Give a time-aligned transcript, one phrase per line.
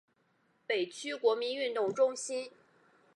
[0.65, 2.49] 北区国民运动中心